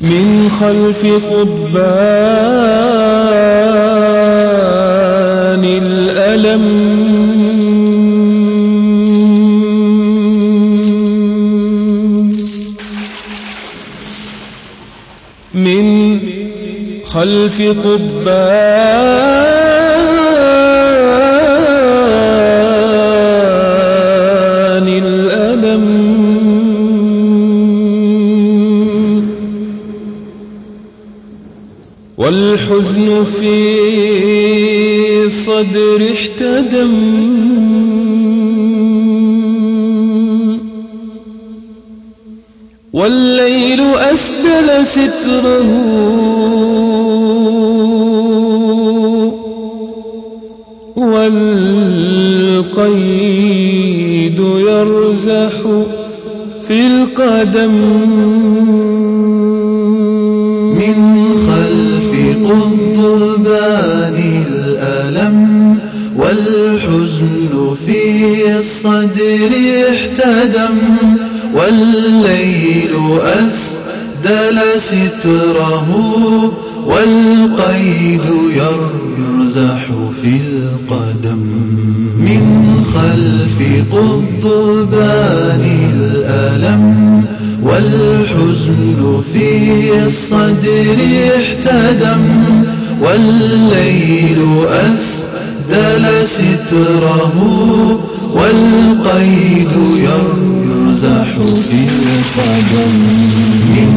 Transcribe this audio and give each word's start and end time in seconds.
من 0.00 0.50
خلف 0.60 1.04
قبان 1.04 1.64
الألم. 5.64 6.64
من 15.54 16.10
خلف 17.04 17.60
قبان 17.60 19.43
والحزن 32.18 33.24
في 33.24 35.28
صدر 35.28 36.12
احتدم. 36.12 36.94
والليل 42.92 43.80
أسدل 43.80 44.86
ستره. 44.86 45.64
والقيد 50.96 52.28
يرزح 54.38 55.52
في 56.62 56.86
القدم. 56.86 58.73
والحزن 66.34 67.76
في 67.86 68.58
الصدر 68.58 69.50
احتدم 69.90 70.78
والليل 71.54 72.94
أسدل 73.22 74.58
ستره 74.80 75.88
والقيد 76.86 78.26
يرزح 78.56 79.86
في 80.22 80.36
القدم. 80.46 81.42
من 82.18 82.44
خلف 82.94 83.58
قضبان 83.92 85.64
الألم 85.94 87.24
والحزن 87.62 89.22
في 89.32 90.06
الصدر 90.06 90.96
احتدم 91.36 92.22
والليل 93.00 94.38
أسدل 94.68 95.23
ستره 96.26 97.36
والقيد 98.34 99.72
يرزح 99.96 101.28
في 101.68 101.88
القدم 101.88 102.94
من 103.74 103.90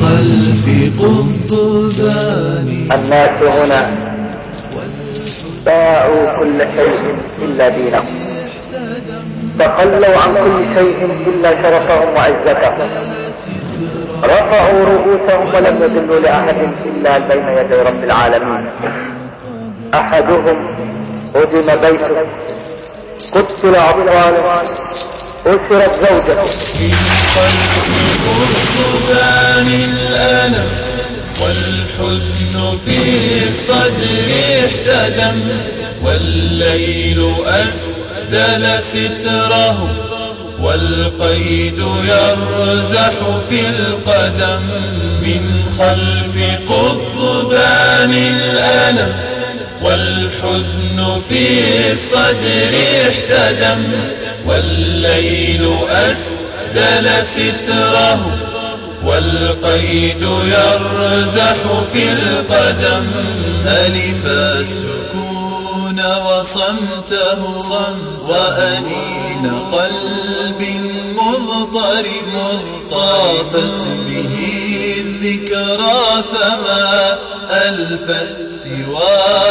خلف 0.00 0.64
قضبان 1.00 2.68
الناس 2.92 3.42
هنا 3.42 3.90
باعوا 5.66 6.38
كل 6.38 6.58
شيء 6.76 7.14
إلا 7.42 7.68
دينهم. 7.68 8.04
تخلوا 9.58 10.16
عن 10.18 10.34
كل 10.34 10.74
شيء 10.74 11.08
إلا 11.26 11.50
شرفهم 11.62 12.08
وعزتهم. 12.16 12.88
رفعوا 14.24 14.84
رؤوسهم 14.84 15.54
ولم 15.54 15.76
يذلوا 15.82 16.20
لأحد 16.20 16.54
إلا 16.84 17.18
بين 17.18 17.48
يدي 17.58 17.74
رب 17.74 18.04
العالمين. 18.04 18.66
أحدهم 19.94 20.73
هدم 21.34 21.66
بيته. 21.90 22.26
قتل 23.34 23.74
أطفاله. 23.74 24.84
أسرت 25.46 25.94
زوجته 25.94 26.42
الألم 29.68 30.68
والحزن 31.40 32.78
في 32.84 32.98
الصدر 33.46 34.30
احتدم 34.58 35.40
والليل 36.04 37.34
أسدل 37.46 38.82
ستره 38.82 39.88
والقيد 40.60 41.78
يرزح 42.04 43.12
في 43.48 43.60
القدم 43.68 44.62
من 45.22 45.64
خلف 45.78 46.34
قضبان 46.68 48.12
الألم 48.12 49.33
والحزن 49.82 51.20
في 51.28 51.90
الصدر 51.90 52.72
احتدم 53.08 53.82
والليل 54.46 55.76
أسدل 55.88 57.26
ستره 57.26 58.20
والقيد 59.04 60.22
يرزح 60.22 61.56
في 61.92 62.12
القدم. 62.12 63.06
ألف 63.66 64.26
السكون 64.26 66.00
وصمته 66.26 67.40
وأنين 68.28 69.52
قلب 69.72 70.60
مضطرب 71.16 72.60
طافت 72.90 73.86
به 74.08 74.63
الذكرى 75.44 76.22
فما 76.32 77.18
ألفت 77.50 78.48
سوى 78.48 79.02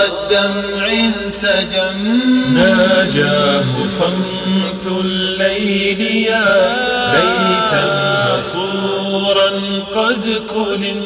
الدمع 0.06 0.88
انسجم. 0.88 1.98
ناجاه 2.54 3.86
صمت 3.88 4.86
الليل 4.86 6.02
يا 6.02 6.76
ليتا 7.14 8.38
مسورا 8.38 9.50
قد 9.96 10.42
كلم 10.50 11.04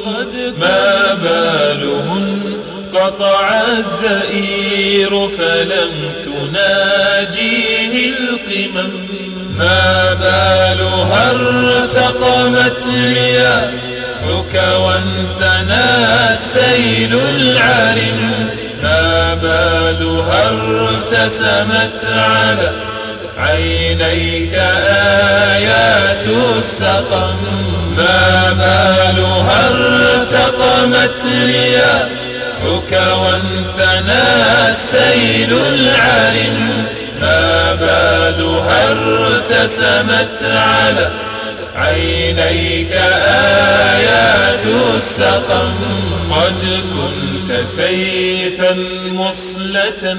ما 0.60 1.14
بالهن 1.14 2.58
قطع 2.94 3.62
الزئير 3.78 5.28
فلم 5.28 6.14
تناجيه 6.24 8.10
القمم. 8.10 8.92
ما 9.58 10.14
بالها 10.14 11.32
ارتقمت 11.32 12.84
رياحك 14.28 14.80
وانثنى 14.80 16.34
السيل 16.34 17.20
العرم. 17.30 18.50
ما 18.84 19.34
بالها 19.34 20.50
ارتسمت 20.50 22.06
على 22.06 22.72
عينيك 23.38 24.54
آيات 25.54 26.28
السقم. 26.58 27.36
ما 27.98 28.52
بالها 28.52 29.70
ارتقمت 29.70 31.20
رياحك 31.46 32.92
وانثنى 32.92 34.24
السيل 34.70 35.52
العرم. 35.54 36.86
ما 37.22 37.76
بالها 37.76 38.92
ارتسمت 38.92 40.44
على 40.44 41.27
عينيك 41.78 42.92
آيات 43.92 44.66
السقم. 44.96 45.72
قد 46.32 46.84
كنت 46.94 47.52
سيفا 47.66 48.74
مصلة 49.06 50.18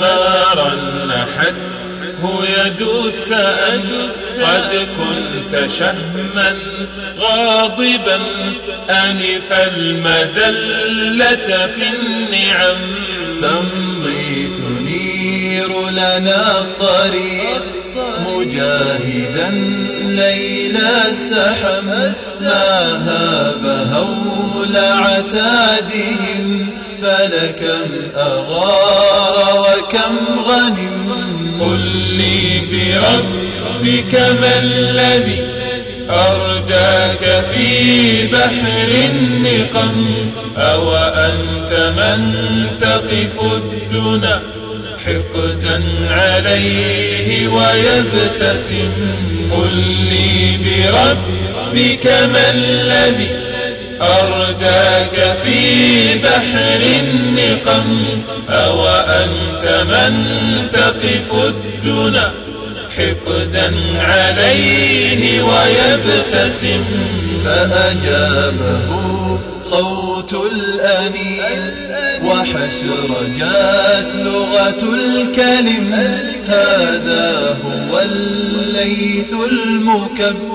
مارا 0.00 0.74
نحته 1.04 2.44
يد 2.44 2.80
السأل 3.06 4.10
قد 4.42 4.86
كنت 4.98 5.70
شهما. 5.70 6.56
غاضبا 7.18 8.18
أنف 8.90 9.52
المذلة 9.52 11.48
في 11.66 11.88
النعم. 11.88 12.94
تمضي 13.38 14.52
تنير 14.58 15.90
لنا 15.90 16.60
الطريق. 16.60 17.62
مجاهدا 18.40 19.50
ليل 20.06 20.76
السحم 21.08 21.88
ما 22.40 22.96
هاب 23.06 23.66
هول 23.92 24.76
عتادهم 24.76 26.66
فلكم 27.02 27.90
أغار 28.16 29.60
وكم 29.60 30.42
غنم. 30.42 31.60
قل 31.60 31.80
لي 32.16 32.60
بربك 32.70 34.14
ما 34.14 34.58
الذي 34.58 35.42
أرداك 36.10 37.44
في 37.54 38.26
بحر 38.26 39.08
النقم؟ 39.10 40.06
أو 40.56 40.96
أنت 40.96 41.72
من 41.96 42.30
تقف 42.78 43.40
الدنا؟ 43.42 44.59
حقدا 45.06 45.82
عليه 46.10 47.48
ويبتسم. 47.48 48.92
قل 49.50 49.76
لي 50.10 50.58
بربك 50.64 52.06
ما 52.06 52.50
الذي 52.50 53.28
أرداك 54.02 55.36
في 55.42 56.18
بحر 56.18 56.80
النقم؟ 57.00 57.98
أو 58.50 58.88
أنت 58.88 59.84
من 59.90 60.14
تقف 60.68 61.34
الدنا؟ 61.34 62.32
حقدا 62.96 63.74
عليه 64.00 65.42
ويبتسم. 65.42 66.84
فأجابه 67.44 69.09
صوت 69.70 70.34
الأنين 70.52 71.74
وحشرجات 72.24 74.14
لغة 74.14 74.94
الكلم. 74.94 75.94
هذا 76.48 77.56
هو 77.64 78.00
الليث 78.00 79.32
المكبل 79.32 80.52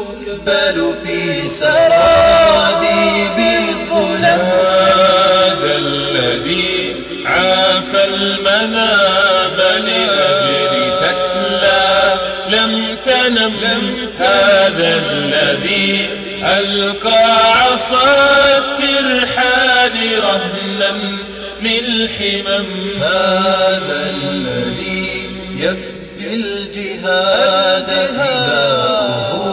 في 1.04 1.48
سراديب 1.48 3.38
الظلم 3.38 4.24
هذا 4.24 5.78
الذي 5.78 6.96
عاف 7.26 7.96
المنام 7.96 9.58
لأجل 9.58 10.92
تتلى. 11.02 12.20
لم 12.50 12.96
تنم. 13.06 13.96
هذا 14.20 15.02
الذي 15.12 16.10
ألقى 16.44 17.52
عصا 17.62 18.58
الترحال 18.58 20.24
رهنا 20.24 21.18
للحمم 21.62 22.66
هذا 23.02 24.14
الذي 24.16 25.30
يفدي 25.56 26.36
الجهاد 26.36 27.90
فداؤه 28.18 29.46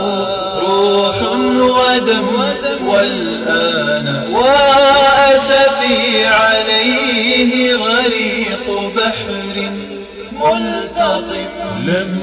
روح 0.58 1.22
ودم 1.22 2.28
والآن 2.86 4.28
وأسفي 4.32 6.26
عليه 6.26 7.76
غريق 7.76 8.66
بحر. 8.96 9.41
لم 11.86 12.18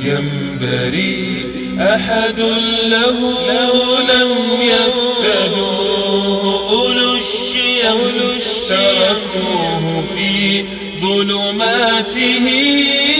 ينبري 0.00 1.52
أحد 1.80 2.40
له 2.84 3.18
لم 4.00 4.30
يفتدوه 4.62 6.42
أولو 6.70 7.14
الشيم 7.14 7.62
تركوه 8.68 10.04
في 10.14 10.64
ظلماته 11.00 12.46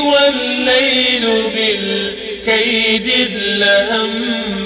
والليل 0.04 1.24
بالكيد 1.54 3.06
ادلهم 3.10 4.10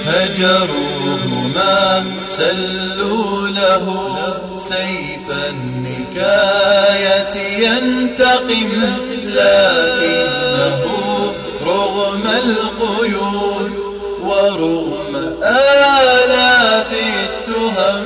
هجروه 0.06 1.48
ما 1.54 2.04
سلوا 2.28 3.48
له 3.48 3.86
سيف 4.60 5.32
النكاية 6.16 7.36
ينتقم 7.66 8.70
لكنه 9.26 10.82
رغم 11.62 12.22
القيود 12.26 13.72
ورغم 14.22 15.16
آلاف 15.42 16.92
التهم. 16.92 18.04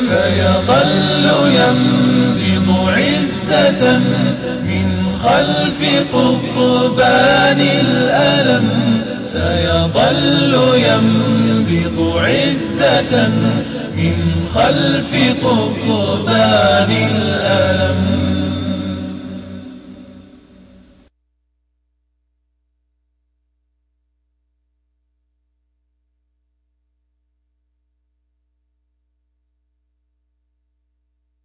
سيظل 0.00 1.26
ينبض 1.54 2.68
عزة 2.88 3.98
من 4.62 4.88
خلف 5.24 5.80
قضبان 6.14 7.60
الألم. 7.60 9.02
سيظل 9.24 10.54
ينبض 10.74 12.16
عزة 12.16 13.30
من 13.96 14.46
خلف 14.54 15.14
طبطبان 15.42 16.90
الألم. 16.90 18.31